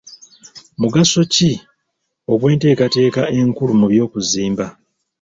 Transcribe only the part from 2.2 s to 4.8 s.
ogw'enteekateeka enkulu mu by'okuzimba?